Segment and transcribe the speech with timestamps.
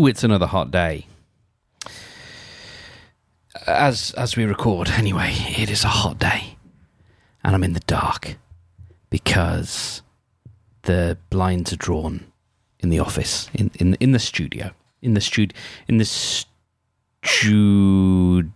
[0.00, 1.06] Ooh, it's another hot day.
[3.66, 6.56] As as we record, anyway, it is a hot day,
[7.44, 8.38] and I'm in the dark
[9.10, 10.00] because
[10.82, 12.32] the blinds are drawn
[12.78, 14.70] in the office, in in in the studio,
[15.02, 15.52] in the stud
[15.86, 16.48] in the stud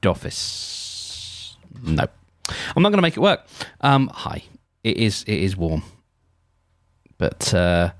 [0.06, 1.58] office.
[1.82, 2.06] No,
[2.74, 3.46] I'm not going to make it work.
[3.82, 4.44] Um, hi,
[4.82, 5.82] it is it is warm,
[7.18, 7.90] but uh,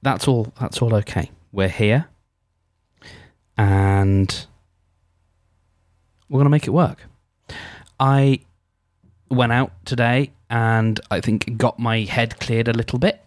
[0.00, 0.54] that's all.
[0.58, 1.30] That's all okay.
[1.52, 2.08] We're here,
[3.56, 4.46] and
[6.28, 7.04] we're going to make it work.
[7.98, 8.40] I
[9.30, 13.22] went out today and I think got my head cleared a little bit.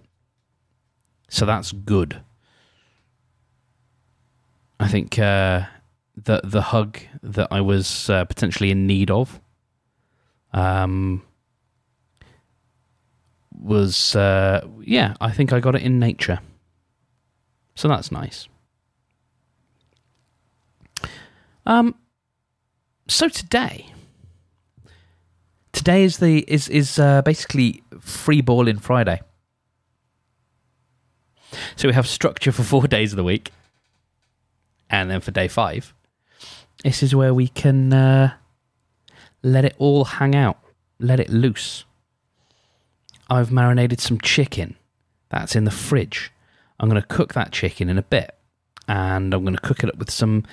[1.29, 2.21] So that's good.
[4.79, 5.65] I think uh,
[6.17, 9.39] the the hug that I was uh, potentially in need of
[10.53, 11.21] um,
[13.57, 15.13] was uh, yeah.
[15.21, 16.39] I think I got it in nature,
[17.81, 18.47] so that's nice.
[21.65, 21.95] Um,
[23.07, 23.87] so today,
[25.71, 29.21] today is the is is uh, basically free ball in Friday.
[31.75, 33.49] So we have structure for four days of the week,
[34.87, 35.91] and then for day five,
[36.83, 38.33] this is where we can uh,
[39.41, 40.59] let it all hang out,
[40.99, 41.85] let it loose.
[43.27, 44.75] I've marinated some chicken
[45.29, 46.31] that's in the fridge.
[46.81, 48.35] I'm going to cook that chicken in a bit,
[48.87, 50.43] and I'm going to cook it up with some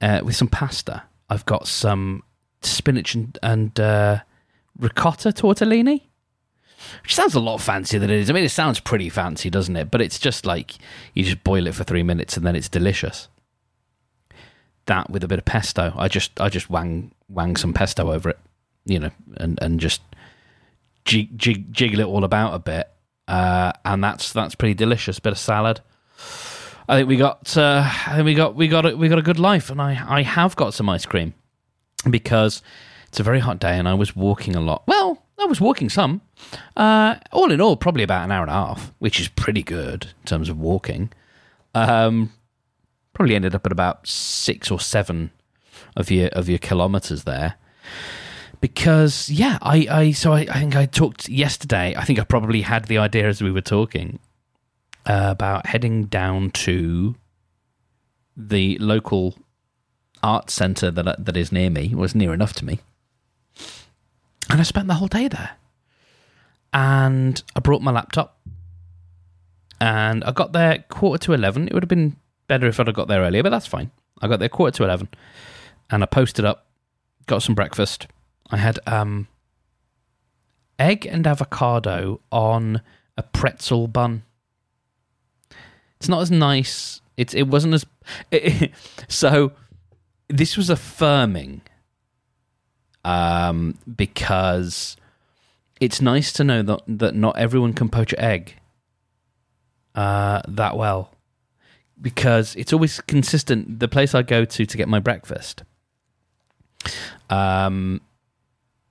[0.00, 1.04] uh, with some pasta.
[1.30, 2.24] I've got some
[2.60, 4.18] spinach and, and uh,
[4.78, 6.02] ricotta tortellini.
[7.02, 8.30] Which sounds a lot fancier than it is.
[8.30, 9.90] I mean, it sounds pretty fancy, doesn't it?
[9.90, 10.74] But it's just like
[11.14, 13.28] you just boil it for three minutes and then it's delicious.
[14.86, 18.30] That with a bit of pesto, I just I just wang wang some pesto over
[18.30, 18.38] it,
[18.86, 20.00] you know, and and just
[21.04, 22.90] jig, jig, jiggle it all about a bit,
[23.30, 25.20] uh, and that's that's pretty delicious.
[25.20, 25.80] Bit of salad.
[26.88, 29.22] I think we got uh, I think we got we got a, we got a
[29.22, 31.34] good life, and I I have got some ice cream
[32.08, 32.60] because
[33.06, 34.82] it's a very hot day, and I was walking a lot.
[34.86, 36.22] Well, I was walking some.
[36.76, 40.06] Uh, all in all, probably about an hour and a half, which is pretty good
[40.20, 41.12] in terms of walking.
[41.72, 42.32] Um,
[43.14, 45.30] probably ended up at about six or seven
[45.96, 47.54] of your of your kilometers there.
[48.60, 51.94] Because yeah, I, I so I, I think I talked yesterday.
[51.96, 54.18] I think I probably had the idea as we were talking
[55.06, 57.14] uh, about heading down to
[58.36, 59.38] the local
[60.22, 61.94] art centre that that is near me.
[61.94, 62.80] Was near enough to me,
[64.50, 65.52] and I spent the whole day there.
[66.72, 68.38] And I brought my laptop,
[69.80, 71.66] and I got there quarter to eleven.
[71.66, 72.16] It would have been
[72.46, 73.90] better if I'd have got there earlier, but that's fine.
[74.20, 75.08] I got there quarter to eleven,
[75.90, 76.66] and I posted up,
[77.26, 78.06] got some breakfast.
[78.50, 79.28] I had um,
[80.78, 82.82] egg and avocado on
[83.16, 84.22] a pretzel bun.
[85.98, 87.00] It's not as nice.
[87.16, 87.86] It's it wasn't as
[88.30, 88.72] it,
[89.08, 89.52] so.
[90.32, 91.62] This was affirming,
[93.04, 94.96] um, because
[95.80, 98.54] it's nice to know that that not everyone can poach an egg,
[99.96, 101.12] uh, that well,
[102.00, 103.80] because it's always consistent.
[103.80, 105.64] The place I go to to get my breakfast,
[107.28, 108.00] um,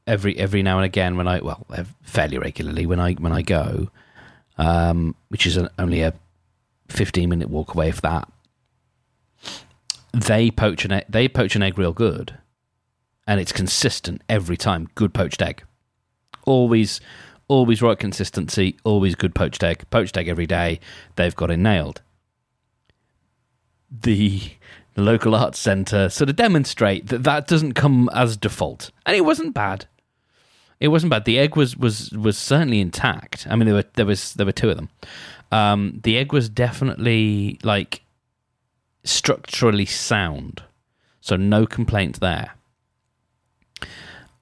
[0.09, 1.65] every every now and again when I well
[2.03, 3.89] fairly regularly when I when I go,
[4.57, 6.13] um, which is an, only a
[6.89, 8.27] 15 minute walk away if that
[10.13, 12.37] they poach an egg, they poach an egg real good.
[13.27, 14.89] And it's consistent every time.
[14.95, 15.63] Good poached egg.
[16.45, 16.99] Always
[17.47, 19.83] always right consistency always good poached egg.
[19.89, 20.79] Poached egg every day.
[21.15, 22.01] They've got it nailed.
[23.91, 24.41] The
[24.95, 28.91] local arts centre sort of demonstrate that that doesn't come as default.
[29.05, 29.85] And it wasn't bad
[30.79, 34.06] it wasn't bad the egg was was was certainly intact i mean there were there
[34.06, 34.90] was there were two of them
[35.51, 38.03] um, the egg was definitely like
[39.03, 40.63] structurally sound,
[41.22, 42.51] so no complaint there.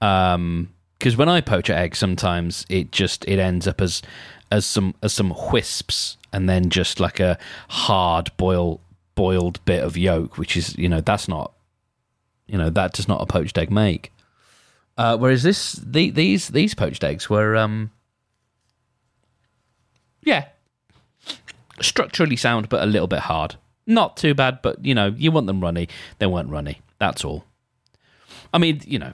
[0.02, 4.02] Um, because when I poach an egg, sometimes it just it ends up as
[4.52, 7.38] as some as some wisps, and then just like a
[7.70, 8.82] hard boil
[9.16, 11.54] boiled bit of yolk, which is you know that's not
[12.48, 14.12] you know that does not a poached egg make.
[14.98, 17.92] Uh, whereas this the, these these poached eggs were um
[20.24, 20.46] yeah
[21.82, 23.56] structurally sound, but a little bit hard.
[23.86, 25.88] Not too bad, but you know, you want them runny.
[26.20, 26.82] They weren't runny.
[27.00, 27.46] That's all.
[28.54, 29.14] I mean, you know,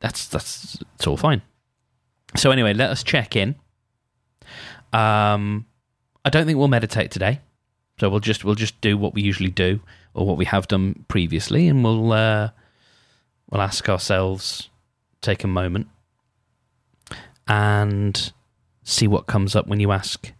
[0.00, 1.42] that's that's it's all fine.
[2.36, 3.54] So anyway, let us check in.
[4.92, 5.66] Um,
[6.24, 7.40] I don't think we'll meditate today,
[8.00, 9.80] so we'll just we'll just do what we usually do
[10.14, 12.50] or what we have done previously, and we'll uh,
[13.50, 14.70] we'll ask ourselves,
[15.24, 15.88] take a moment,
[17.48, 18.32] and
[18.82, 20.32] see what comes up when you ask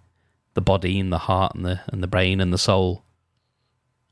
[0.54, 3.04] the body and the heart and the and the brain and the soul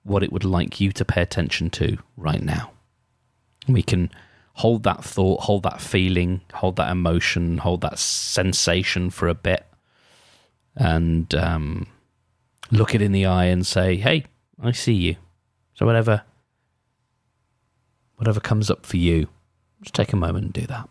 [0.02, 2.72] what it would like you to pay attention to right now.
[3.68, 4.10] We can
[4.54, 9.64] hold that thought, hold that feeling, hold that emotion, hold that sensation for a bit,
[10.74, 11.86] and um,
[12.70, 14.24] look it in the eye and say, "Hey,
[14.60, 15.16] I see you."
[15.74, 16.22] So whatever,
[18.16, 19.28] whatever comes up for you,
[19.82, 20.88] just take a moment and do that.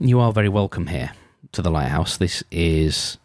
[0.00, 1.12] You are very welcome here
[1.52, 2.16] to the Lighthouse.
[2.16, 3.18] This is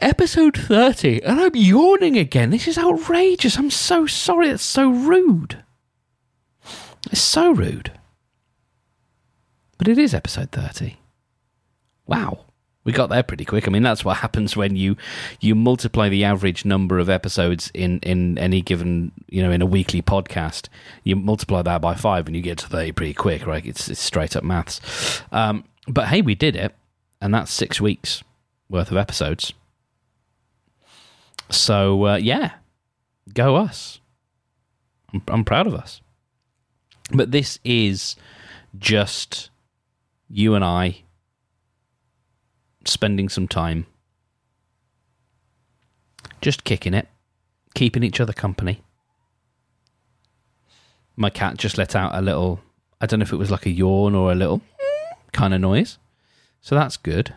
[0.00, 2.50] episode 30, and I'm yawning again.
[2.50, 3.58] This is outrageous.
[3.58, 4.48] I'm so sorry.
[4.48, 5.62] It's so rude.
[7.10, 7.92] It's so rude.
[9.76, 10.96] But it is episode 30.
[12.06, 12.46] Wow.
[12.84, 13.68] We got there pretty quick.
[13.68, 14.96] I mean, that's what happens when you
[15.40, 19.66] you multiply the average number of episodes in in any given you know in a
[19.66, 20.68] weekly podcast.
[21.04, 23.64] You multiply that by five, and you get to thirty pretty quick, right?
[23.64, 25.22] It's, it's straight up maths.
[25.30, 26.74] Um, but hey, we did it,
[27.20, 28.24] and that's six weeks
[28.68, 29.52] worth of episodes.
[31.50, 32.52] So uh, yeah,
[33.32, 34.00] go us.
[35.12, 36.00] I'm, I'm proud of us.
[37.12, 38.16] But this is
[38.78, 39.50] just
[40.28, 41.01] you and I
[42.84, 43.86] spending some time
[46.40, 47.08] just kicking it,
[47.74, 48.82] keeping each other company.
[51.16, 52.60] My cat just let out a little,
[53.00, 54.62] I don't know if it was like a yawn or a little
[55.32, 55.98] kind of noise.
[56.60, 57.34] So that's good.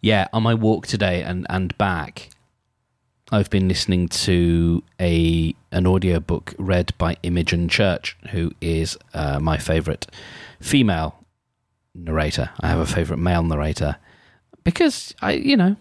[0.00, 2.30] Yeah, on my walk today and, and back,
[3.32, 9.58] I've been listening to a an audiobook read by Imogen Church, who is uh, my
[9.58, 10.06] favourite
[10.60, 11.25] female
[11.96, 12.50] narrator.
[12.60, 13.96] I have a favorite male narrator
[14.64, 15.76] because I, you know,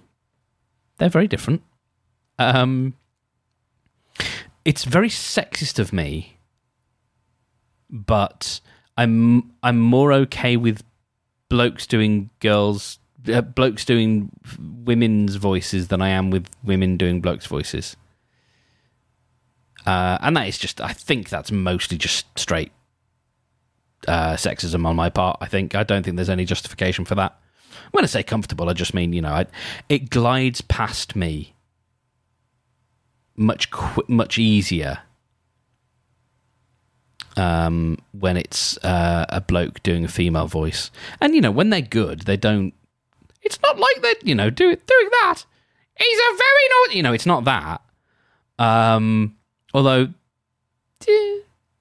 [0.98, 1.62] they're very different.
[2.40, 2.96] Um,
[4.64, 6.38] it's very sexist of me,
[7.90, 8.60] but
[8.98, 10.84] I'm I'm more okay with
[11.50, 17.46] blokes doing girls uh, blokes doing women's voices than I am with women doing blokes'
[17.46, 17.96] voices.
[19.86, 22.72] Uh, and that is just, I think that's mostly just straight
[24.08, 25.38] uh, sexism on my part.
[25.42, 27.40] I think I don't think there's any justification for that.
[27.92, 29.46] When I say comfortable, I just mean you know I,
[29.90, 31.54] it glides past me
[33.36, 35.00] much qu- much easier
[37.38, 40.92] um, when it's uh, a bloke doing a female voice,
[41.22, 42.74] and you know when they're good, they don't.
[43.42, 45.44] It's not like they're you know do, doing that.
[45.98, 46.98] He's a very naughty.
[46.98, 47.82] You know, it's not that.
[48.60, 49.36] Um,
[49.74, 50.10] although.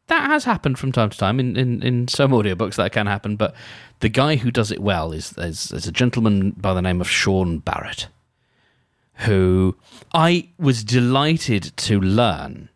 [0.08, 3.36] That has happened from time to time in, in, in some audiobooks that can happen,
[3.36, 3.54] but
[4.00, 7.08] the guy who does it well is, is, is a gentleman by the name of
[7.08, 8.08] Sean Barrett,
[9.14, 9.76] who
[10.12, 12.68] I was delighted to learn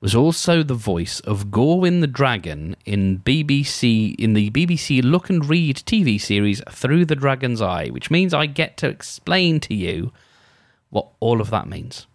[0.00, 5.44] was also the voice of Gorwen the Dragon in BBC in the BBC Look and
[5.44, 10.10] Read TV series Through the Dragon's Eye, which means I get to explain to you
[10.88, 12.06] what all of that means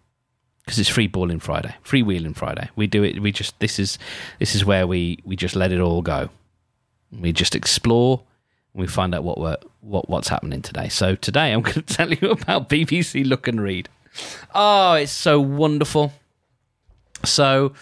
[0.66, 2.68] because it's free balling Friday, freewheeling Friday.
[2.74, 3.20] We do it.
[3.22, 3.98] We just this is
[4.40, 6.28] this is where we we just let it all go.
[7.12, 8.24] We just explore.
[8.74, 10.88] and We find out what we're what what's happening today.
[10.88, 13.88] So today I'm going to tell you about BBC Look and Read.
[14.54, 16.12] Oh, it's so wonderful.
[17.24, 17.72] So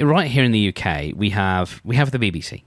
[0.00, 2.62] right here in the UK, we have we have the BBC,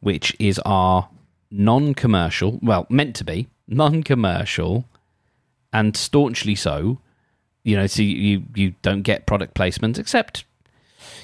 [0.00, 1.10] which is our
[1.50, 4.86] non-commercial, well, meant to be non-commercial,
[5.72, 6.98] and staunchly so
[7.68, 10.44] you know, so you you don't get product placement except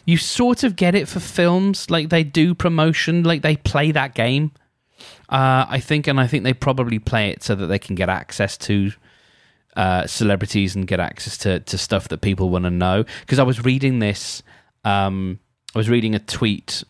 [0.04, 1.90] you sort of get it for films.
[1.90, 4.52] Like they do promotion, like they play that game.
[5.28, 8.10] Uh, I think, and I think they probably play it so that they can get
[8.10, 8.92] access to
[9.74, 13.04] uh, celebrities and get access to, to stuff that people want to know.
[13.20, 14.42] Because I was reading this,
[14.84, 15.40] um,
[15.74, 16.84] I was reading a tweet,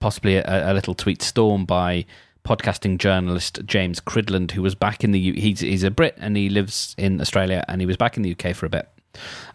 [0.00, 2.04] possibly a, a, little tweet storm by
[2.44, 6.36] podcasting journalist James Cridland, who was back in the U- he's he's a Brit and
[6.36, 8.88] he lives in Australia and he was back in the UK for a bit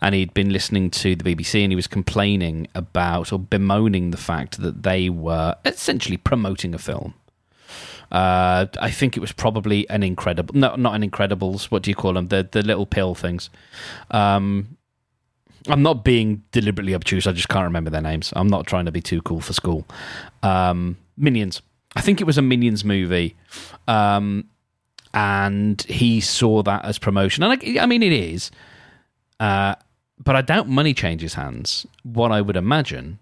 [0.01, 4.17] and he'd been listening to the BBC and he was complaining about or bemoaning the
[4.17, 7.13] fact that they were essentially promoting a film.
[8.11, 11.65] Uh, I think it was probably an incredible, no, not an Incredibles.
[11.65, 12.27] What do you call them?
[12.27, 13.49] The the little pill things.
[14.09, 14.77] Um,
[15.67, 17.27] I'm not being deliberately obtuse.
[17.27, 18.33] I just can't remember their names.
[18.35, 19.85] I'm not trying to be too cool for school.
[20.43, 21.61] Um, Minions.
[21.95, 23.35] I think it was a Minions movie.
[23.87, 24.45] Um,
[25.13, 27.43] and he saw that as promotion.
[27.43, 28.49] And I, I mean, it is.
[29.41, 29.75] Uh,
[30.23, 31.87] but I doubt money changes hands.
[32.03, 33.19] What I would imagine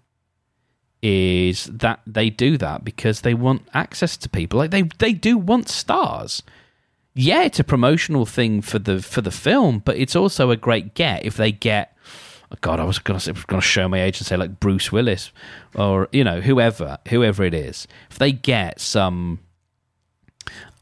[1.02, 4.58] is that they do that because they want access to people.
[4.58, 6.42] Like they they do want stars.
[7.14, 10.94] Yeah, it's a promotional thing for the for the film, but it's also a great
[10.94, 11.96] get if they get.
[12.52, 14.92] Oh God, I was going to say, to show my age and say like Bruce
[14.92, 15.32] Willis
[15.74, 17.88] or you know whoever whoever it is.
[18.10, 19.38] If they get some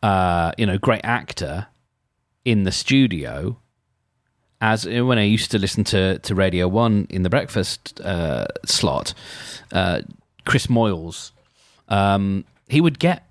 [0.03, 1.67] uh, you know, great actor
[2.45, 3.59] in the studio.
[4.61, 9.15] As when I used to listen to, to Radio One in the breakfast uh, slot,
[9.73, 10.03] uh,
[10.45, 11.31] Chris Moyles,
[11.89, 13.25] um, he would get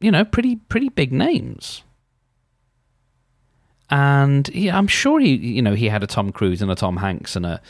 [0.00, 1.84] you know pretty pretty big names,
[3.90, 6.96] and yeah, I'm sure he you know he had a Tom Cruise and a Tom
[6.96, 7.60] Hanks and a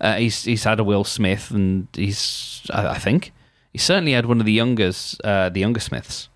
[0.00, 3.32] uh, he's he's had a Will Smith and he's I, I think
[3.72, 6.28] he certainly had one of the youngers uh, the younger Smiths,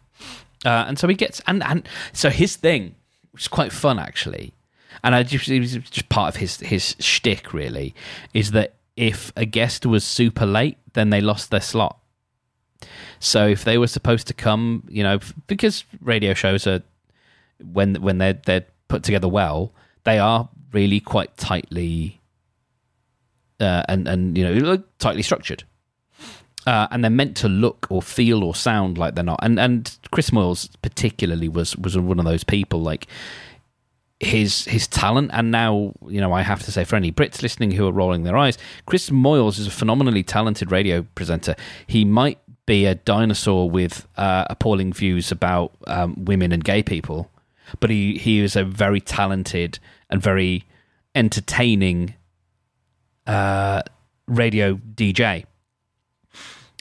[0.65, 2.95] uh, and so he gets and and so his thing,
[3.31, 4.53] which is quite fun actually,
[5.07, 7.95] and I just it was just part of his his shtick really,
[8.35, 11.97] is that if a guest was super late, then they lost their slot.
[13.21, 16.83] So if they were supposed to come, you know, because radio shows are
[17.73, 19.73] when when they're they're put together well,
[20.03, 22.21] they are really quite tightly
[23.61, 25.63] uh, and and you know tightly structured.
[26.67, 29.39] Uh, and they're meant to look or feel or sound like they're not.
[29.41, 32.81] And and Chris Moyles particularly was was one of those people.
[32.81, 33.07] Like
[34.21, 37.73] his his talent, and now you know I have to say for any Brits listening
[37.73, 38.57] who are rolling their eyes,
[38.87, 41.55] Chris Moyles is a phenomenally talented radio presenter.
[41.87, 47.31] He might be a dinosaur with uh, appalling views about um, women and gay people,
[47.79, 49.79] but he, he is a very talented
[50.11, 50.65] and very
[51.15, 52.15] entertaining
[53.27, 53.83] uh,
[54.27, 55.45] radio DJ.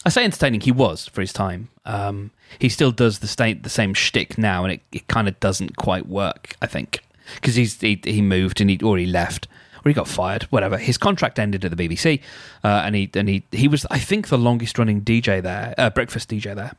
[0.05, 0.61] I say entertaining.
[0.61, 1.69] He was for his time.
[1.83, 5.39] Um, he still does the state the same shtick now, and it, it kind of
[5.39, 6.55] doesn't quite work.
[6.61, 7.01] I think
[7.35, 9.47] because he's he, he moved and he or he left
[9.85, 10.77] or he got fired, whatever.
[10.77, 12.21] His contract ended at the BBC,
[12.63, 15.89] uh, and he and he he was I think the longest running DJ there, uh,
[15.91, 16.73] breakfast DJ there.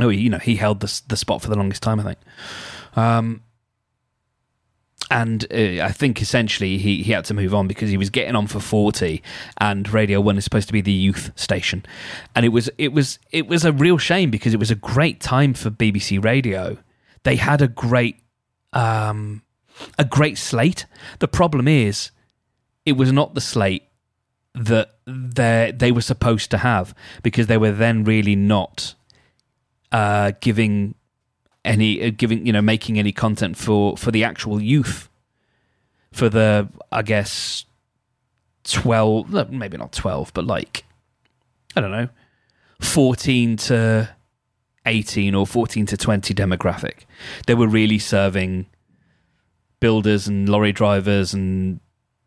[0.00, 2.18] Oh, you know, he held the the spot for the longest time, I think.
[2.96, 3.42] Um,
[5.10, 8.36] and uh, I think essentially he, he had to move on because he was getting
[8.36, 9.22] on for forty,
[9.58, 11.84] and Radio One is supposed to be the youth station,
[12.34, 15.20] and it was it was it was a real shame because it was a great
[15.20, 16.78] time for BBC Radio.
[17.24, 18.16] They had a great
[18.72, 19.42] um,
[19.98, 20.86] a great slate.
[21.18, 22.10] The problem is,
[22.84, 23.84] it was not the slate
[24.54, 28.94] that they they were supposed to have because they were then really not
[29.92, 30.94] uh, giving
[31.64, 35.08] any uh, giving you know making any content for for the actual youth
[36.12, 37.64] for the I guess
[38.64, 40.84] twelve maybe not twelve but like
[41.76, 42.08] I don't know
[42.80, 44.08] fourteen to
[44.88, 47.04] eighteen or fourteen to twenty demographic.
[47.46, 48.66] They were really serving
[49.80, 51.80] builders and lorry drivers and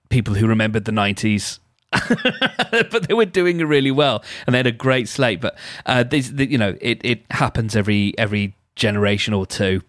[0.10, 1.60] people who remembered the 90s.
[2.92, 5.42] but they were doing it really well and they had a great slate.
[5.42, 9.82] But uh, the, you know it, it happens every every generation or two.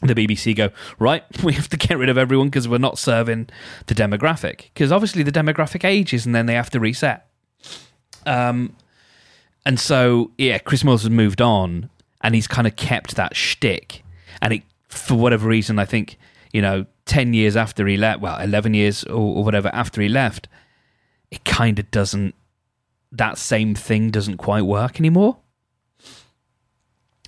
[0.00, 3.48] The BBC go right we have to get rid of everyone because we're not serving
[3.86, 4.70] the demographic.
[4.72, 7.26] Because obviously the demographic ages and then they have to reset.
[8.24, 8.74] Um
[9.66, 11.90] and so yeah Chris Moyles has moved on
[12.24, 14.02] and he's kind of kept that shtick
[14.42, 16.18] and it for whatever reason I think
[16.52, 20.08] you know 10 years after he left, well, 11 years or, or whatever after he
[20.08, 20.48] left,
[21.30, 22.34] it kind of doesn't,
[23.12, 25.38] that same thing doesn't quite work anymore.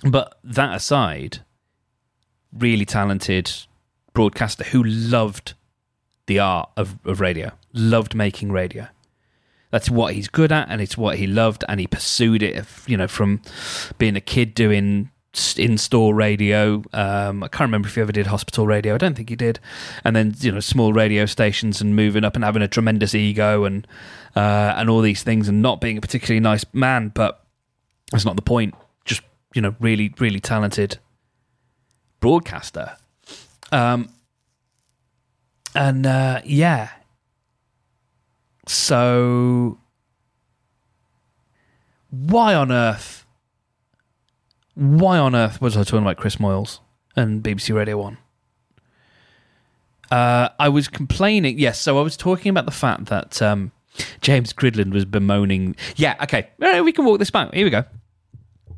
[0.03, 1.39] But that aside,
[2.51, 3.51] really talented
[4.13, 5.53] broadcaster who loved
[6.25, 8.87] the art of, of radio, loved making radio.
[9.69, 12.65] That's what he's good at, and it's what he loved, and he pursued it.
[12.85, 13.41] You know, from
[13.97, 15.09] being a kid doing
[15.55, 16.83] in-store radio.
[16.93, 18.95] Um, I can't remember if he ever did hospital radio.
[18.95, 19.59] I don't think he did.
[20.03, 23.63] And then you know small radio stations and moving up and having a tremendous ego
[23.63, 23.85] and
[24.35, 27.09] uh, and all these things and not being a particularly nice man.
[27.09, 27.43] But
[28.11, 28.73] that's not the point.
[29.05, 29.21] Just
[29.53, 30.97] you know really really talented
[32.19, 32.97] broadcaster.
[33.71, 34.09] Um,
[35.75, 36.89] and uh, yeah,
[38.67, 39.79] so
[42.09, 43.17] why on earth?
[44.77, 46.79] why on earth was I talking about Chris Moyles
[47.15, 48.17] and BBC Radio 1?
[50.11, 51.57] Uh, I was complaining.
[51.57, 53.71] Yes, so I was talking about the fact that um,
[54.21, 55.75] James Cridland was bemoaning.
[55.95, 56.49] Yeah, okay.
[56.59, 57.51] We can walk this back.
[57.55, 57.85] Here we go.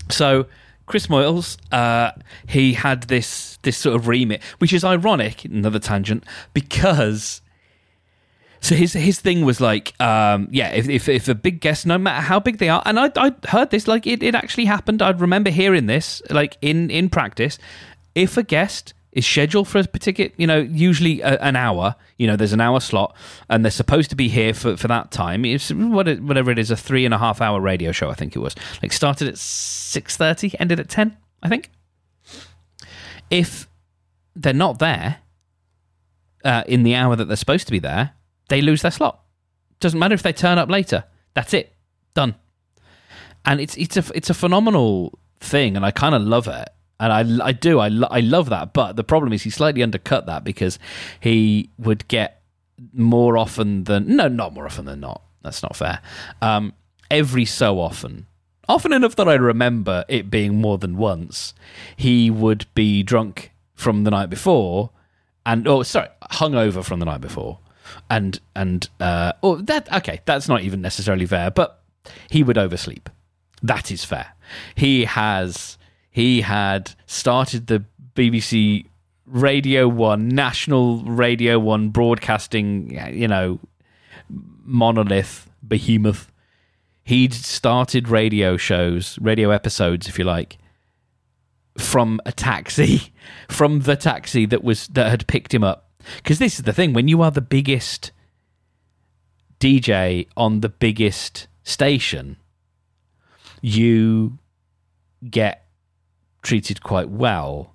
[0.10, 0.48] So
[0.86, 2.14] Chris Moyles, uh,
[2.48, 5.44] he had this this sort of remit, which is ironic.
[5.44, 7.42] Another tangent because
[8.62, 11.98] so his his thing was like, um, yeah, if, if, if a big guest, no
[11.98, 15.02] matter how big they are, and I I heard this like it, it actually happened.
[15.02, 17.58] I'd remember hearing this like in in practice.
[18.16, 21.96] If a guest is scheduled for a particular, you know, usually a, an hour.
[22.18, 23.16] You know, there's an hour slot,
[23.50, 25.46] and they're supposed to be here for, for that time.
[25.46, 28.10] It's whatever it is, a three and a half hour radio show.
[28.10, 31.18] I think it was like started at six thirty, ended at ten.
[31.42, 31.72] I think.
[33.30, 33.68] If
[34.36, 35.18] they're not there
[36.44, 38.14] uh, in the hour that they're supposed to be there,
[38.50, 39.22] they lose their slot.
[39.80, 41.06] Doesn't matter if they turn up later.
[41.34, 41.74] That's it.
[42.14, 42.36] Done.
[43.46, 46.70] And it's it's a it's a phenomenal thing, and I kind of love it.
[47.00, 48.74] And I, I do, I, lo- I love that.
[48.74, 50.78] But the problem is he slightly undercut that because
[51.22, 52.42] he would get
[52.94, 55.22] more often than, no, not more often than not.
[55.42, 56.02] That's not fair.
[56.42, 56.74] Um,
[57.10, 58.28] every so often,
[58.68, 61.54] often enough that I remember it being more than once,
[61.96, 64.90] he would be drunk from the night before
[65.46, 67.60] and, oh, sorry, hungover from the night before.
[68.10, 71.82] And, and, uh, that, okay, that's not even necessarily fair, but
[72.30, 73.10] he would oversleep.
[73.62, 74.34] That is fair.
[74.76, 75.78] He has
[76.12, 78.86] he had started the BBC
[79.26, 83.60] Radio 1 National Radio 1 broadcasting, you know,
[84.64, 86.32] monolith behemoth.
[87.04, 90.58] He'd started radio shows, radio episodes if you like,
[91.78, 93.14] from a taxi,
[93.50, 95.89] from the taxi that was that had picked him up.
[96.18, 98.12] Because this is the thing when you are the biggest
[99.60, 102.38] DJ on the biggest station,
[103.62, 104.38] you
[105.30, 105.66] get
[106.42, 107.74] treated quite well.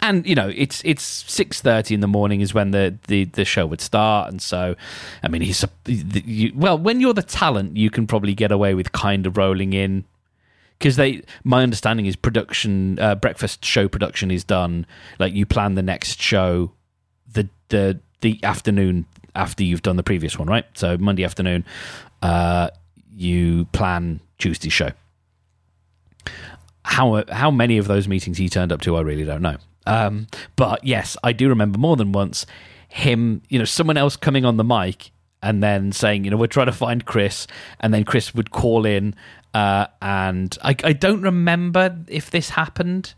[0.00, 3.44] And you know, it's it's six thirty in the morning is when the, the, the
[3.44, 4.76] show would start, and so,
[5.24, 6.78] I mean, he's you, well.
[6.78, 10.04] When you're the talent, you can probably get away with kind of rolling in
[10.78, 11.22] because they.
[11.42, 14.86] My understanding is production, uh, breakfast show production is done.
[15.18, 16.70] Like you plan the next show,
[17.68, 20.64] the the afternoon after you've done the previous one, right?
[20.74, 21.64] So Monday afternoon,
[22.22, 22.70] uh,
[23.14, 24.90] you plan Tuesday's show
[26.88, 29.56] how how many of those meetings he turned up to, I really don't know.
[29.86, 32.46] Um, but yes, I do remember more than once
[32.88, 35.10] him, you know, someone else coming on the mic
[35.42, 37.46] and then saying, you know, we're trying to find Chris,
[37.80, 39.14] and then Chris would call in,
[39.54, 43.14] uh, and I, I don't remember if this happened.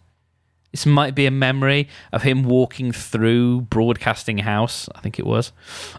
[0.73, 5.53] This might be a memory of him walking through Broadcasting House, I think it was,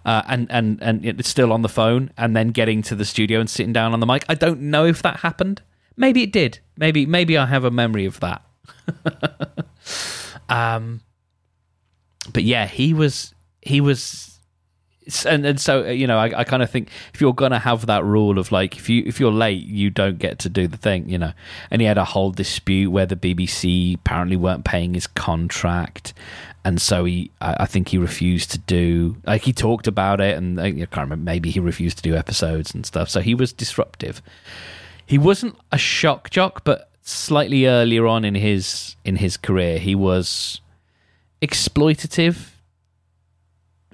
[0.06, 3.42] uh, and and and it's still on the phone, and then getting to the studio
[3.42, 4.24] and sitting down on the mic.
[4.30, 5.62] I don't know if that happened.
[5.98, 6.60] Maybe it did.
[6.78, 8.46] Maybe maybe I have a memory of that.
[10.50, 11.02] um,
[12.32, 14.31] but yeah, he was he was,
[15.26, 18.04] and and so you know, I, I kind of think if you're gonna have that
[18.04, 21.10] rule of like if you if you're late, you don't get to do the thing,
[21.10, 21.34] you know.
[21.70, 26.14] And he had a whole dispute where the BBC apparently weren't paying his contract,
[26.64, 30.60] and so he I, think he refused to do like he talked about it, and
[30.60, 33.10] I can't remember maybe he refused to do episodes and stuff.
[33.10, 34.22] So he was disruptive
[35.12, 39.94] he wasn't a shock jock, but slightly earlier on in his in his career, he
[39.94, 40.62] was
[41.42, 42.52] exploitative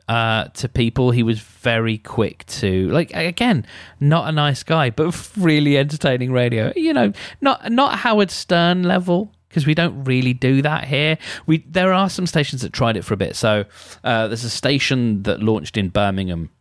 [0.08, 1.12] uh, to people.
[1.12, 3.66] He was very quick to like again,
[4.00, 6.72] not a nice guy, but really entertaining radio.
[6.76, 11.18] You know, not not Howard Stern level because we don't really do that here.
[11.46, 13.36] We there are some stations that tried it for a bit.
[13.36, 13.66] So
[14.04, 16.52] uh, there's a station that launched in Birmingham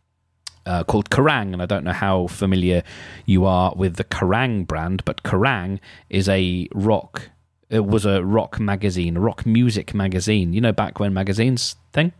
[0.65, 2.83] uh, called Kerrang, and I don't know how familiar
[3.25, 5.79] you are with the Kerrang brand, but Kerrang
[6.09, 7.29] is a rock.
[7.69, 10.53] It was a rock magazine, a rock music magazine.
[10.53, 12.13] You know, back when magazines thing.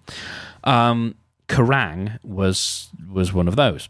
[0.63, 1.15] Um,
[1.47, 3.89] Kerrang was was one of those,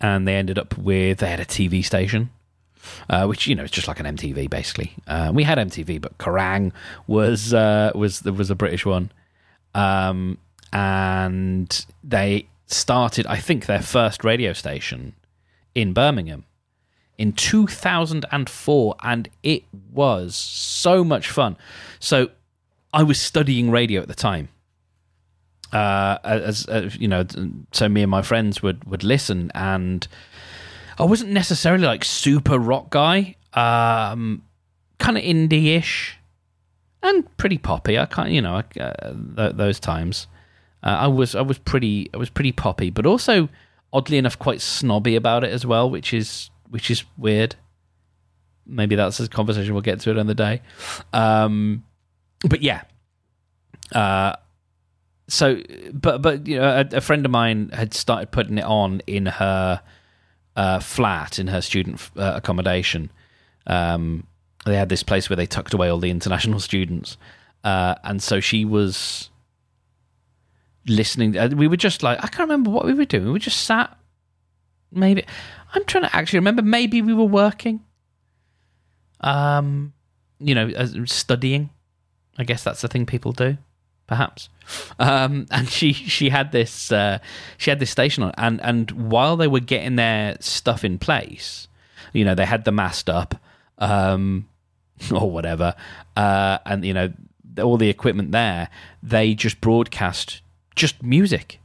[0.00, 2.30] and they ended up with they had a TV station.
[3.10, 4.94] Uh, which you know it's just like an MTV basically.
[5.06, 6.72] Uh, we had MTV, but Kerrang
[7.06, 9.10] was uh, was was a British one,
[9.74, 10.38] um,
[10.72, 15.14] and they started, I think, their first radio station
[15.74, 16.44] in Birmingham
[17.18, 21.56] in 2004, and it was so much fun.
[21.98, 22.30] So
[22.92, 24.48] I was studying radio at the time.
[25.72, 27.26] Uh, as, as you know,
[27.72, 30.06] so me and my friends would would listen, and
[30.98, 34.42] I wasn't necessarily like super rock guy, um,
[34.98, 36.16] kind of indie-ish,
[37.02, 37.98] and pretty poppy.
[37.98, 40.26] I can't, you know, uh, th- those times.
[40.82, 43.48] Uh, I was I was pretty I was pretty poppy, but also
[43.92, 47.56] oddly enough quite snobby about it as well, which is which is weird.
[48.66, 50.62] Maybe that's a conversation we'll get to another day.
[51.12, 51.84] Um,
[52.48, 52.82] but yeah.
[53.92, 54.34] Uh,
[55.28, 55.60] so,
[55.92, 59.26] but but you know, a, a, friend of mine had started putting it on in
[59.26, 59.82] her
[60.56, 63.10] uh, flat in her student uh, accommodation.
[63.66, 64.26] Um,
[64.64, 67.16] they had this place where they tucked away all the international students,
[67.64, 69.30] uh, and so she was
[70.86, 71.36] listening.
[71.36, 73.32] Uh, we were just like, I can't remember what we were doing.
[73.32, 73.96] We just sat.
[74.90, 75.24] Maybe
[75.74, 76.62] I'm trying to actually remember.
[76.62, 77.80] Maybe we were working.
[79.20, 79.92] Um,
[80.38, 80.70] you know,
[81.04, 81.70] studying.
[82.38, 83.58] I guess that's the thing people do,
[84.06, 84.48] perhaps.
[84.98, 87.18] Um, and she she had this uh,
[87.56, 91.68] she had this station on, and and while they were getting their stuff in place,
[92.12, 93.34] you know, they had the mast up,
[93.78, 94.48] um,
[95.12, 95.74] or whatever,
[96.16, 97.12] uh, and you know
[97.62, 98.68] all the equipment there.
[99.02, 100.42] They just broadcast
[100.76, 101.60] just music.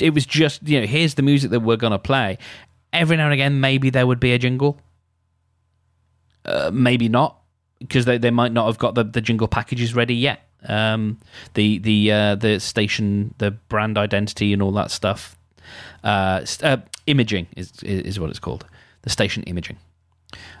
[0.00, 2.38] It was just, you know, here's the music that we're to play.
[2.92, 4.80] Every now and again, maybe there would be a jingle.
[6.44, 7.40] Uh, maybe not.
[7.78, 10.42] because they, they might not have got the, the jingle packages ready yet.
[10.68, 11.18] Um,
[11.54, 15.36] the the uh, the station, the brand identity, and all that stuff.
[16.02, 18.64] Uh, uh, imaging is is what it's called.
[19.02, 19.76] The station imaging.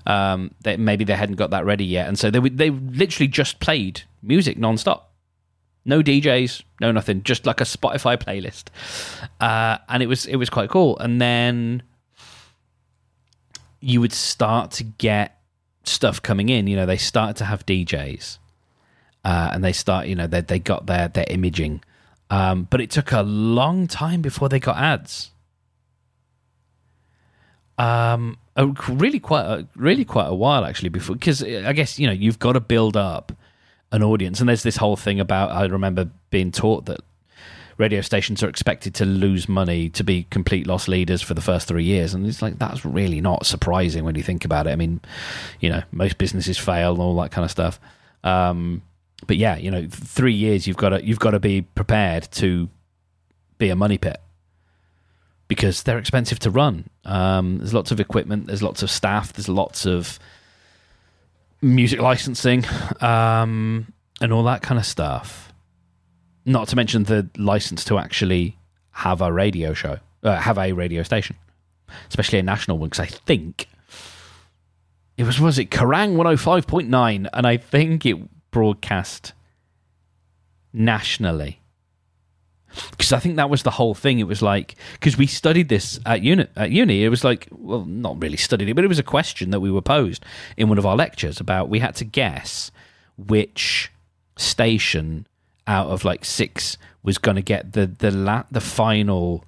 [0.06, 4.02] Um, maybe they hadn't got that ready yet, and so they they literally just played
[4.22, 5.05] music non-stop.
[5.86, 8.64] No DJs, no nothing, just like a Spotify playlist,
[9.40, 10.98] uh, and it was it was quite cool.
[10.98, 11.84] And then
[13.80, 15.40] you would start to get
[15.84, 16.66] stuff coming in.
[16.66, 18.38] You know, they started to have DJs,
[19.24, 20.08] uh, and they start.
[20.08, 21.82] You know, they they got their their imaging,
[22.30, 25.30] um, but it took a long time before they got ads.
[27.78, 32.06] Um, a, really quite a, really quite a while actually before because I guess you
[32.06, 33.32] know you've got to build up
[33.92, 37.00] an audience, and there's this whole thing about I remember being taught that
[37.78, 41.68] radio stations are expected to lose money to be complete loss leaders for the first
[41.68, 42.14] three years.
[42.14, 44.70] And it's like, that's really not surprising when you think about it.
[44.70, 45.00] I mean,
[45.60, 47.78] you know, most businesses fail and all that kind of stuff.
[48.24, 48.82] Um,
[49.26, 52.68] but yeah, you know, three years you've got to you've got to be prepared to
[53.58, 54.20] be a money pit
[55.48, 56.88] because they're expensive to run.
[57.04, 60.18] Um, there's lots of equipment, there's lots of staff, there's lots of
[61.62, 62.64] music licensing,
[63.00, 65.52] um, and all that kind of stuff.
[66.44, 68.56] Not to mention the license to actually
[68.90, 71.36] have a radio show, uh, have a radio station,
[72.08, 72.88] especially a national one.
[72.88, 73.68] Because I think
[75.16, 78.16] it was was it Kerrang 105.9 and I think it
[78.50, 79.32] broadcast
[80.72, 81.60] nationally.
[82.90, 84.18] Because I think that was the whole thing.
[84.18, 86.46] It was like because we studied this at uni.
[86.56, 89.50] At uni, it was like well, not really studied it, but it was a question
[89.50, 90.24] that we were posed
[90.56, 91.68] in one of our lectures about.
[91.68, 92.70] We had to guess
[93.16, 93.90] which
[94.36, 95.26] station
[95.66, 99.44] out of like six was going to get the the la- the final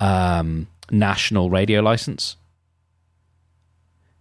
[0.00, 2.36] um, national radio license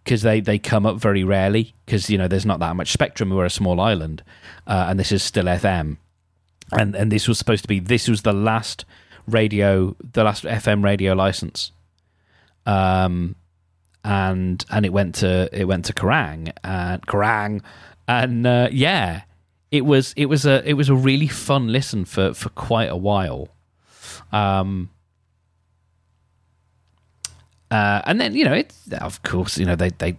[0.04, 3.32] because they, they come up very rarely because you know there's not that much spectrum.
[3.32, 4.24] We're a small island,
[4.68, 5.98] uh, and this is still FM,
[6.72, 8.86] and and this was supposed to be this was the last
[9.28, 11.72] radio, the last FM radio license,
[12.66, 13.36] um,
[14.04, 16.52] and and it went to it went to Kerrang!
[16.64, 17.62] And Kerrang,
[18.08, 19.22] and uh, yeah,
[19.72, 22.98] it was it was a it was a really fun listen for for quite a
[22.98, 23.50] while.
[24.32, 24.90] Um,
[27.72, 30.18] uh, and then you know it of course you know they they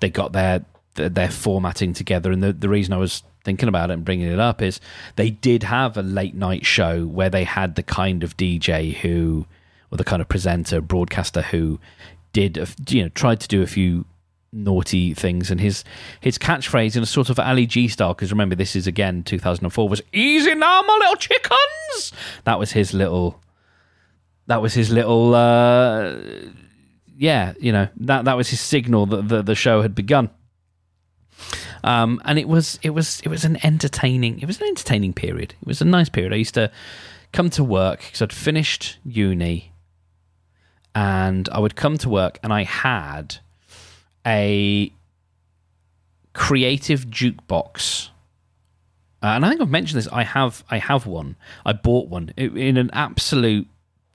[0.00, 2.32] they got their their formatting together.
[2.32, 4.78] And the the reason I was thinking about it and bringing it up is
[5.16, 9.46] they did have a late night show where they had the kind of DJ who
[9.90, 11.80] or the kind of presenter broadcaster who
[12.34, 12.58] did
[12.90, 14.04] you know tried to do a few
[14.52, 15.50] naughty things.
[15.50, 15.82] And his
[16.20, 19.88] his catchphrase in a sort of Ali G style because remember this is again 2004
[19.88, 22.12] was easy now my little chickens!
[22.44, 23.40] That was his little
[24.46, 26.16] that was his little uh
[27.16, 30.28] yeah you know that that was his signal that the, the show had begun
[31.88, 35.54] um and it was it was it was an entertaining it was an entertaining period
[35.60, 36.70] it was a nice period I used to
[37.32, 39.72] come to work because I'd finished uni
[40.94, 43.36] and I would come to work and I had
[44.26, 44.92] a
[46.32, 48.10] creative jukebox.
[49.22, 50.08] Uh, and I think I've mentioned this.
[50.12, 51.36] I have, I have one.
[51.66, 53.66] I bought one in an absolute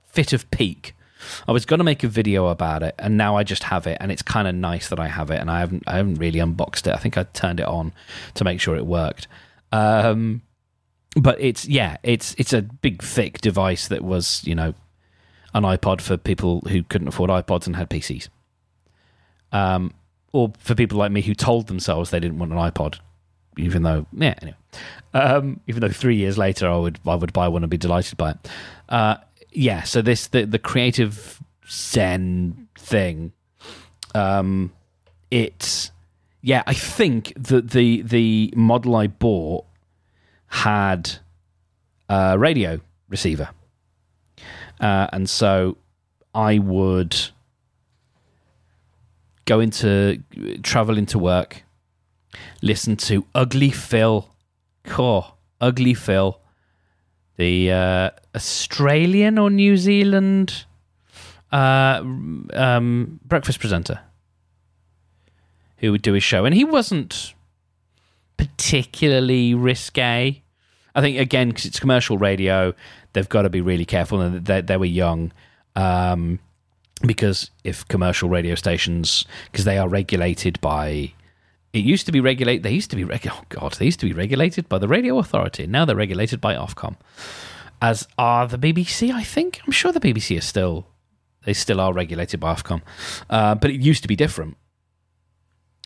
[0.06, 0.93] fit of pique.
[1.48, 3.98] I was going to make a video about it, and now I just have it,
[4.00, 6.38] and it's kind of nice that I have it, and I haven't, I haven't really
[6.38, 6.94] unboxed it.
[6.94, 7.92] I think I turned it on
[8.34, 9.28] to make sure it worked.
[9.72, 10.42] Um,
[11.16, 14.74] but it's yeah, it's it's a big thick device that was you know
[15.54, 18.28] an iPod for people who couldn't afford iPods and had PCs.
[19.52, 19.94] Um,
[20.32, 22.98] or for people like me who told themselves they didn't want an iPod,
[23.56, 24.56] even though yeah, anyway,
[25.12, 28.16] um, even though three years later I would I would buy one and be delighted
[28.16, 28.48] by it.
[28.88, 29.16] Uh,
[29.54, 33.32] yeah, so this the the creative Zen thing,
[34.14, 34.72] um,
[35.30, 35.92] it's
[36.42, 39.64] yeah, I think that the the model I bought
[40.48, 41.18] had
[42.08, 43.50] a radio receiver,
[44.80, 45.78] uh, and so
[46.34, 47.16] I would
[49.44, 50.22] go into
[50.62, 51.62] travel into work,
[52.60, 54.28] listen to Ugly Phil,
[54.84, 56.40] core Ugly Phil,
[57.36, 60.64] the uh, Australian or New Zealand
[61.52, 62.02] uh,
[62.52, 64.00] um, breakfast presenter
[65.78, 67.34] who would do his show, and he wasn't
[68.36, 70.42] particularly risque.
[70.94, 72.72] I think again because it's commercial radio,
[73.12, 75.32] they've got to be really careful, and they, they were young.
[75.76, 76.38] Um,
[77.02, 81.12] because if commercial radio stations, because they are regulated by,
[81.74, 82.62] it used to be regulated.
[82.62, 85.18] They used to be reg- oh god, they used to be regulated by the Radio
[85.18, 85.66] Authority.
[85.66, 86.96] Now they're regulated by Ofcom,
[87.82, 89.10] as are the BBC.
[89.12, 90.86] I think I'm sure the BBC is still
[91.44, 92.80] they still are regulated by Ofcom,
[93.28, 94.56] uh, but it used to be different.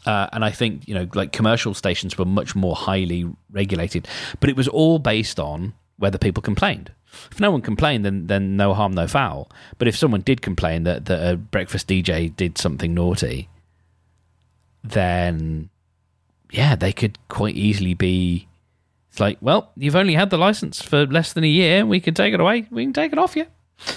[0.06, 4.06] Uh, and I think you know, like commercial stations were much more highly regulated,
[4.40, 6.92] but it was all based on whether people complained.
[7.32, 9.50] If no one complained, then then no harm, no foul.
[9.78, 13.48] But if someone did complain that that a breakfast DJ did something naughty,
[14.84, 15.70] then
[16.50, 18.48] yeah, they could quite easily be.
[19.10, 21.84] It's like, well, you've only had the license for less than a year.
[21.84, 22.66] We can take it away.
[22.70, 23.46] We can take it off you.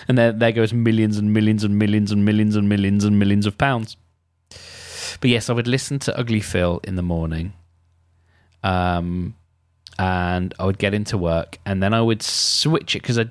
[0.08, 3.46] And there, there goes millions and millions and millions and millions and millions and millions
[3.46, 3.98] of pounds.
[5.20, 7.54] But yes, I would listen to Ugly Phil in the morning.
[8.64, 9.36] Um,
[9.98, 13.26] and I would get into work, and then I would switch it because I,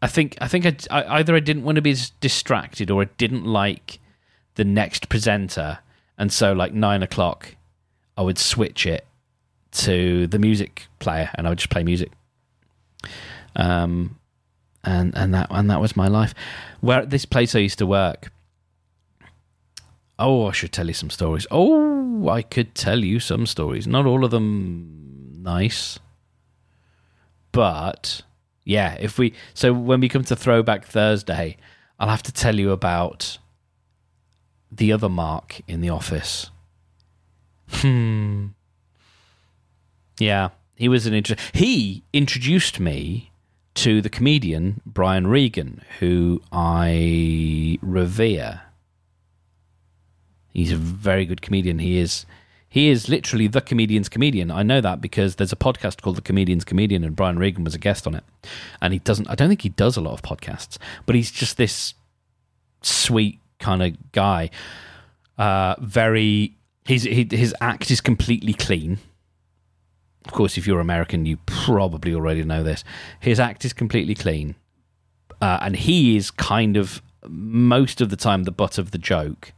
[0.00, 3.06] I think I think I, I, either I didn't want to be distracted or I
[3.18, 3.98] didn't like
[4.54, 5.80] the next presenter,
[6.18, 7.56] and so like nine o'clock,
[8.16, 9.06] I would switch it
[9.72, 12.12] to the music player, and I would just play music.
[13.54, 14.18] Um,
[14.84, 16.34] and and that and that was my life.
[16.80, 18.32] Where at this place I used to work.
[20.18, 21.46] Oh, I should tell you some stories.
[21.50, 23.86] Oh, I could tell you some stories.
[23.86, 25.98] Not all of them nice,
[27.52, 28.22] but
[28.64, 28.96] yeah.
[28.98, 31.58] If we so when we come to Throwback Thursday,
[31.98, 33.38] I'll have to tell you about
[34.70, 36.50] the other Mark in the office.
[37.68, 38.48] Hmm.
[40.18, 43.32] Yeah, he was an inter- he introduced me
[43.74, 48.62] to the comedian Brian Regan, who I revere.
[50.52, 51.78] He's a very good comedian.
[51.80, 52.24] He is
[52.68, 54.50] he is literally the comedian's comedian.
[54.50, 57.74] I know that because there's a podcast called The Comedian's Comedian, and Brian Regan was
[57.74, 58.24] a guest on it.
[58.82, 59.30] And he doesn't.
[59.30, 61.94] I don't think he does a lot of podcasts, but he's just this
[62.82, 64.50] sweet kind of guy.
[65.38, 66.56] Uh, very.
[66.84, 68.98] His his act is completely clean
[70.26, 72.82] of course, if you're American, you probably already know this.
[73.20, 74.56] His act is completely clean,
[75.40, 79.52] uh, and he is kind of most of the time the butt of the joke.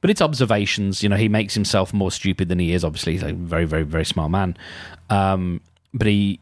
[0.00, 1.02] But it's observations.
[1.02, 2.84] You know, he makes himself more stupid than he is.
[2.84, 4.56] Obviously, he's a very, very, very smart man.
[5.10, 5.60] Um,
[5.92, 6.40] but he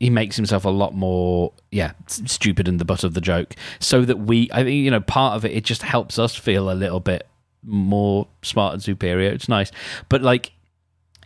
[0.00, 3.54] he makes himself a lot more, yeah, stupid and the butt of the joke.
[3.78, 6.70] So that we, I think, you know, part of it, it just helps us feel
[6.70, 7.28] a little bit
[7.62, 9.30] more smart and superior.
[9.30, 9.70] It's nice,
[10.08, 10.52] but like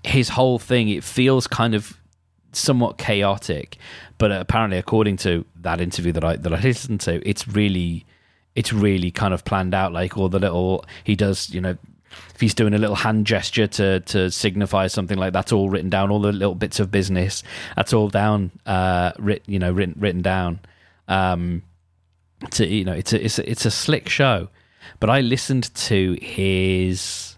[0.04, 1.98] his whole thing it feels kind of
[2.52, 3.78] somewhat chaotic
[4.18, 8.04] but apparently according to that interview that I that I listened to it's really
[8.54, 11.76] it's really kind of planned out like all the little he does you know
[12.34, 15.90] if he's doing a little hand gesture to to signify something like that's all written
[15.90, 17.42] down all the little bits of business
[17.76, 20.58] that's all down uh writ, you know written written down
[21.08, 21.62] um
[22.50, 24.48] to you know it's a it's a, it's a slick show
[25.00, 27.36] but I listened to his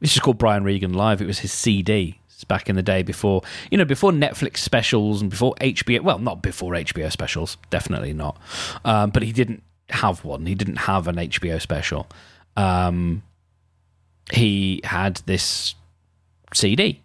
[0.00, 1.20] it's just called Brian Regan Live.
[1.20, 2.20] It was his CD.
[2.46, 6.00] Back in the day before, you know, before Netflix specials and before HBO.
[6.02, 8.40] Well, not before HBO specials, definitely not.
[8.84, 10.46] Um, but he didn't have one.
[10.46, 12.06] He didn't have an HBO special.
[12.56, 13.24] Um,
[14.32, 15.74] he had this
[16.54, 17.02] CD,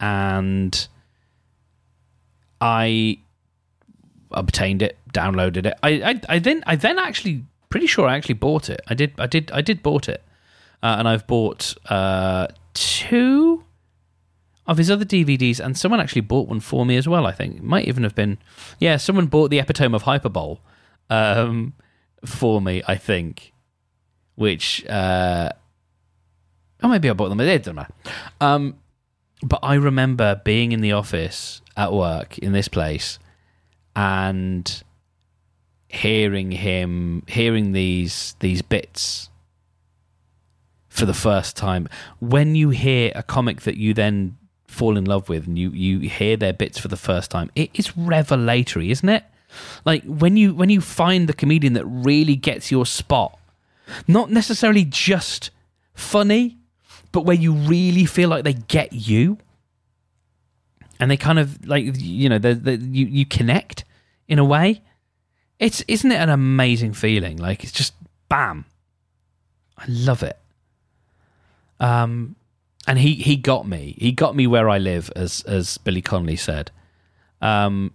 [0.00, 0.88] and
[2.60, 3.18] I
[4.30, 5.74] obtained it, downloaded it.
[5.82, 8.80] I, I, I then, I then actually pretty sure I actually bought it.
[8.88, 10.22] I did, I did, I did bought it
[10.82, 13.64] uh, and I've bought uh, two
[14.66, 17.26] of his other DVDs, and someone actually bought one for me as well.
[17.26, 18.38] I think it might even have been,
[18.78, 20.58] yeah, someone bought the Epitome of Hyperbole
[21.08, 21.72] um,
[22.24, 22.82] for me.
[22.86, 23.54] I think,
[24.34, 25.50] which, uh,
[26.82, 27.40] oh, maybe I bought them.
[27.40, 27.92] It doesn't matter.
[28.40, 28.76] Um,
[29.42, 33.18] but I remember being in the office at work in this place
[33.94, 34.82] and
[35.88, 39.30] hearing him, hearing these these bits
[40.88, 41.88] for the first time.
[42.18, 44.36] When you hear a comic that you then
[44.66, 47.70] fall in love with and you, you hear their bits for the first time, it
[47.74, 49.24] is revelatory, isn't it?
[49.84, 53.38] Like when you when you find the comedian that really gets your spot,
[54.06, 55.50] not necessarily just
[55.94, 56.57] funny,
[57.12, 59.38] but where you really feel like they get you,
[61.00, 63.84] and they kind of like you know they you you connect
[64.26, 64.82] in a way.
[65.58, 67.38] It's isn't it an amazing feeling?
[67.38, 67.94] Like it's just
[68.28, 68.64] bam.
[69.76, 70.38] I love it.
[71.80, 72.36] Um,
[72.86, 73.94] and he he got me.
[73.98, 76.70] He got me where I live, as as Billy Connolly said.
[77.40, 77.92] Um,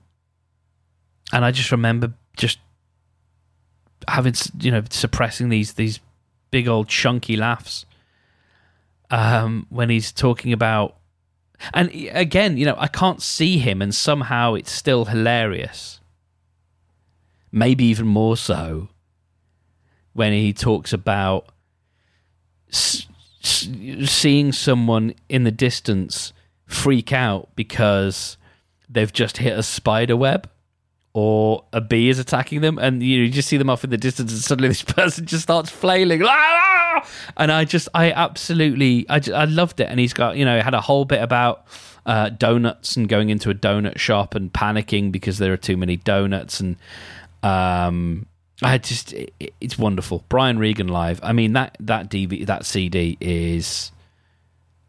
[1.31, 2.59] and I just remember just
[4.07, 5.99] having you know suppressing these these
[6.51, 7.85] big old chunky laughs
[9.09, 10.97] um, when he's talking about.
[11.73, 16.01] And again, you know, I can't see him, and somehow it's still hilarious.
[17.51, 18.89] Maybe even more so
[20.13, 21.49] when he talks about
[22.69, 26.33] seeing someone in the distance
[26.65, 28.37] freak out because
[28.89, 30.49] they've just hit a spider web
[31.13, 33.91] or a bee is attacking them, and you, know, you just see them off in
[33.91, 36.21] the distance, and suddenly this person just starts flailing,
[37.37, 39.87] and I just, I absolutely, I, just, I loved it.
[39.89, 41.67] And he's got, you know, had a whole bit about
[42.05, 45.97] uh, donuts and going into a donut shop and panicking because there are too many
[45.97, 46.77] donuts, and
[47.43, 48.25] um,
[48.63, 50.23] I just, it, it's wonderful.
[50.29, 51.19] Brian Regan live.
[51.21, 53.91] I mean that that DV that CD is,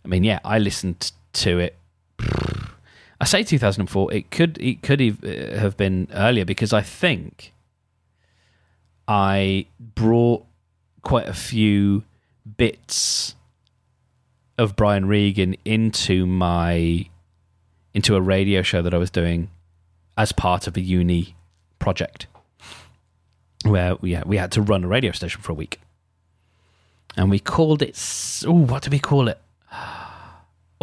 [0.06, 1.76] I mean, yeah, I listened to it
[3.20, 4.12] I say 2004.
[4.12, 7.52] It could it could uh, have been earlier because I think
[9.06, 10.44] I brought
[11.02, 12.04] quite a few
[12.56, 13.36] bits
[14.58, 17.08] of Brian Regan into my
[17.92, 19.50] into a radio show that I was doing
[20.16, 21.34] as part of a uni
[21.78, 22.26] project
[23.64, 25.80] where we we had to run a radio station for a week,
[27.16, 27.96] and we called it.
[28.46, 29.38] Oh, what did we call it?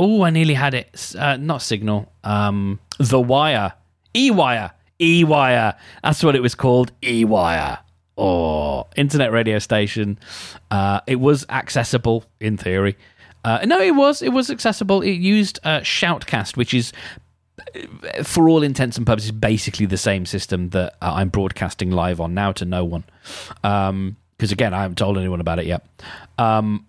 [0.03, 1.13] Oh, I nearly had it.
[1.15, 2.11] Uh, not Signal.
[2.23, 3.73] Um, the Wire.
[4.15, 4.71] E Wire.
[4.99, 5.75] E Wire.
[6.03, 6.91] That's what it was called.
[7.03, 7.77] E Wire.
[8.17, 10.17] Oh, internet radio station.
[10.71, 12.97] Uh, it was accessible in theory.
[13.45, 14.23] Uh, no, it was.
[14.23, 15.03] It was accessible.
[15.03, 16.91] It used uh, Shoutcast, which is,
[17.59, 22.19] uh, for all intents and purposes, basically the same system that uh, I'm broadcasting live
[22.19, 23.03] on now to no one.
[23.61, 25.85] Because um, again, I haven't told anyone about it yet.
[26.39, 26.87] Um,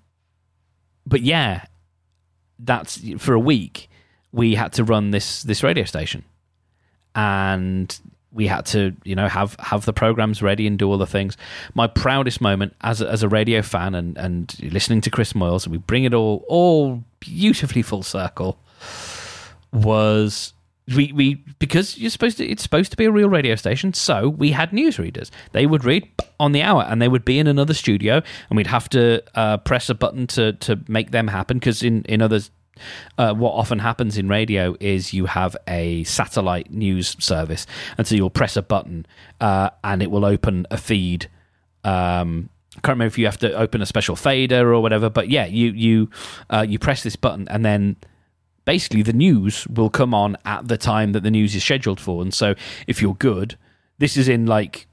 [1.06, 1.66] but yeah,
[2.64, 3.88] that's for a week
[4.32, 6.24] we had to run this this radio station.
[7.14, 7.98] And
[8.32, 11.36] we had to you know have have the programs ready and do all the things.
[11.74, 15.64] My proudest moment as a, as a radio fan and and listening to Chris Moyles
[15.64, 18.58] and we bring it all all beautifully full circle
[19.72, 20.54] was
[20.88, 24.28] we we because you're supposed to it's supposed to be a real radio station so
[24.28, 25.30] we had newsreaders.
[25.52, 26.08] They would read
[26.40, 29.58] on the hour and they would be in another studio and we'd have to uh,
[29.58, 32.50] press a button to to make them happen because in in others
[33.18, 37.66] uh, what often happens in radio is you have a satellite news service
[37.96, 39.06] and so you'll press a button
[39.40, 41.28] uh, and it will open a feed
[41.84, 45.28] um, I can't remember if you have to open a special fader or whatever, but
[45.28, 46.10] yeah, you you
[46.48, 47.96] uh, you press this button and then
[48.64, 52.22] basically the news will come on at the time that the news is scheduled for.
[52.22, 52.54] And so
[52.86, 53.56] if you're good,
[53.98, 54.86] this is in like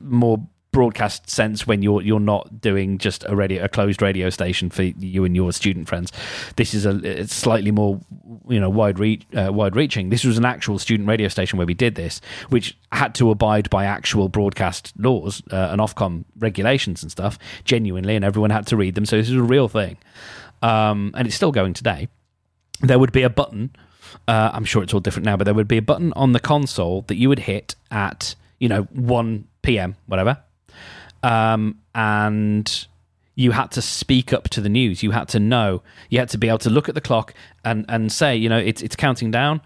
[0.00, 4.70] more broadcast sense when you're you're not doing just a radio a closed radio station
[4.70, 6.10] for you and your student friends.
[6.56, 8.00] This is a it's slightly more
[8.48, 10.08] you know wide reach uh, wide reaching.
[10.08, 13.68] This was an actual student radio station where we did this, which had to abide
[13.68, 18.76] by actual broadcast laws uh, and Ofcom regulations and stuff genuinely, and everyone had to
[18.76, 19.04] read them.
[19.04, 19.98] So this is a real thing,
[20.62, 22.08] um, and it's still going today
[22.80, 23.70] there would be a button.
[24.28, 26.40] Uh, I'm sure it's all different now, but there would be a button on the
[26.40, 29.96] console that you would hit at you know 1 p.m.
[30.06, 30.38] whatever,
[31.22, 32.86] um, and
[33.34, 35.02] you had to speak up to the news.
[35.02, 35.82] You had to know.
[36.10, 38.58] You had to be able to look at the clock and and say, you know,
[38.58, 39.60] it's it's counting down.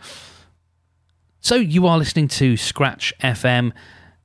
[1.40, 3.72] So you are listening to Scratch FM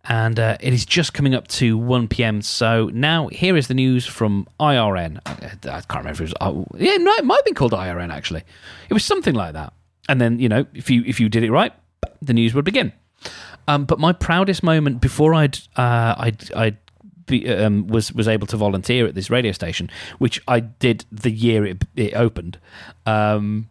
[0.06, 2.42] and uh, it is just coming up to 1 p.m.
[2.42, 5.20] So now here is the news from IRN.
[5.26, 5.32] I,
[5.70, 6.34] I can't remember if it was.
[6.42, 8.44] Oh, yeah, no, it might have been called IRN actually.
[8.90, 9.74] It was something like that.
[10.10, 11.74] And then you know, if you if you did it right,
[12.22, 12.92] the news would begin.
[13.68, 16.78] Um, but my proudest moment before I'd uh, I'd, I'd
[17.28, 21.32] be, um, was was able to volunteer at this radio station, which I did the
[21.32, 22.58] year it, it opened.
[23.06, 23.70] Um,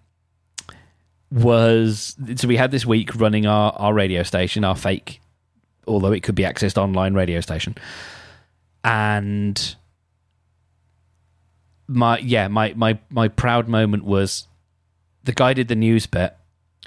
[1.33, 5.21] was so we had this week running our, our radio station, our fake
[5.91, 7.75] although it could be accessed online radio station.
[8.85, 9.77] And
[11.87, 14.47] my yeah, my my my proud moment was
[15.25, 16.37] the guy did the news bit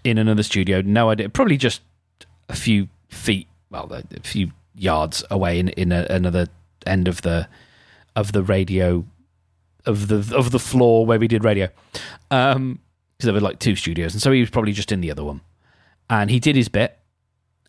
[0.03, 0.81] in another studio.
[0.81, 1.81] No idea, probably just
[2.49, 6.47] a few feet, well, a few yards away in in a, another
[6.85, 7.47] end of the
[8.15, 9.05] of the radio
[9.85, 11.69] of the of the floor where we did radio.
[12.31, 12.79] Um,
[13.17, 15.23] because there were like two studios, and so he was probably just in the other
[15.23, 15.41] one.
[16.09, 16.97] And he did his bit,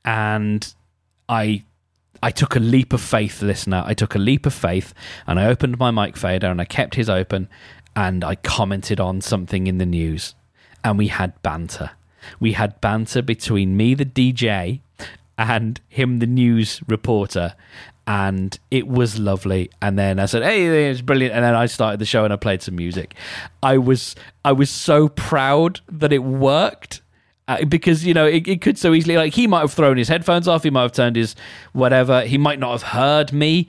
[0.05, 0.75] and
[1.29, 1.65] I
[2.23, 3.83] I took a leap of faith, listener.
[3.85, 4.95] I took a leap of faith
[5.27, 7.49] and I opened my mic fader and I kept his open
[7.95, 10.35] and I commented on something in the news.
[10.83, 11.91] And we had banter.
[12.41, 14.81] We had banter between me, the DJ,
[15.37, 17.55] and him, the news reporter.
[18.07, 19.71] And it was lovely.
[19.81, 22.37] And then I said, "Hey, it's brilliant." And then I started the show and I
[22.37, 23.15] played some music.
[23.63, 24.15] I was
[24.45, 27.01] I was so proud that it worked
[27.49, 30.09] uh, because you know it, it, could so easily like he might have thrown his
[30.09, 31.35] headphones off he might have turned his
[31.73, 33.69] whatever he might not have heard me.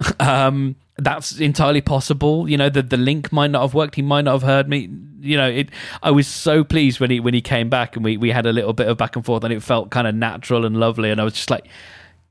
[0.20, 4.20] Um that's entirely possible you know the the link might not have worked he might
[4.22, 4.90] not have heard me
[5.20, 5.70] you know it
[6.02, 8.52] i was so pleased when he when he came back and we we had a
[8.52, 11.18] little bit of back and forth and it felt kind of natural and lovely and
[11.18, 11.66] i was just like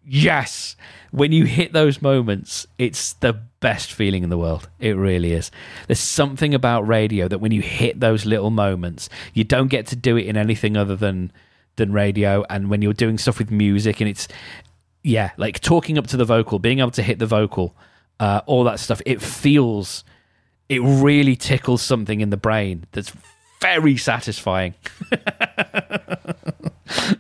[0.06, 0.76] yes!
[1.12, 4.68] When you hit those moments, it's the best feeling in the world.
[4.80, 5.50] It really is.
[5.88, 9.96] There's something about radio that when you hit those little moments, you don't get to
[9.96, 11.32] do it in anything other than
[11.78, 12.44] than radio.
[12.50, 14.28] And when you're doing stuff with music and it's,
[15.04, 17.76] yeah, like talking up to the vocal, being able to hit the vocal,
[18.20, 20.04] uh, all that stuff, it feels,
[20.68, 23.14] it really tickles something in the brain that's
[23.62, 24.74] very satisfying.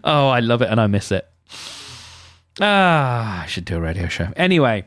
[0.03, 1.27] oh, I love it and I miss it.
[2.59, 4.27] Ah, I should do a radio show.
[4.35, 4.85] Anyway,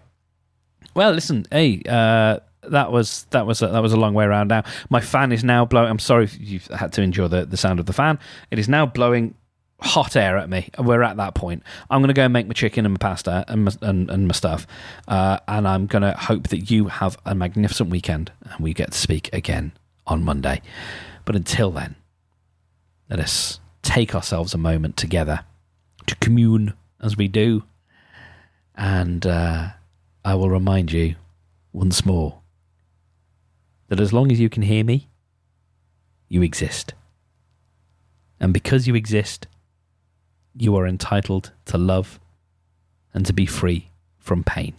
[0.95, 4.49] well, listen, hey, uh, that was that was a, that was a long way around.
[4.49, 5.91] Now my fan is now blowing.
[5.91, 8.19] I'm sorry you've had to endure the, the sound of the fan.
[8.51, 9.35] It is now blowing
[9.81, 10.71] hot air at me.
[10.79, 11.63] We're at that point.
[11.91, 14.29] I'm going to go and make my chicken and my pasta and my, and, and
[14.29, 14.67] my stuff,
[15.09, 18.93] uh, and I'm going to hope that you have a magnificent weekend and we get
[18.93, 19.73] to speak again
[20.07, 20.63] on Monday.
[21.25, 21.97] But until then,
[23.11, 25.45] let us take ourselves a moment together
[26.07, 27.65] to commune as we do,
[28.75, 29.69] and uh,
[30.27, 31.16] I will remind you
[31.75, 32.41] once more
[33.89, 35.09] that as long as you can hear me,
[36.29, 36.95] you exist.
[38.41, 39.47] And because you exist,
[40.57, 42.18] you are entitled to love
[43.12, 44.75] and to be free from pain.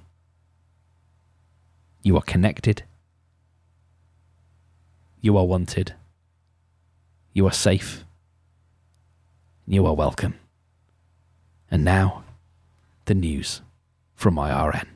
[2.02, 2.84] You are connected.
[5.22, 5.94] You are wanted.
[7.34, 8.04] You are safe.
[9.68, 10.40] You are welcome.
[11.70, 12.24] And now,
[13.06, 13.62] the news
[14.16, 14.95] from IRN.